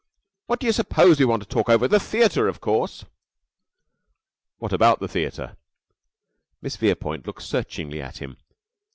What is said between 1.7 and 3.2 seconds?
The theater, of course."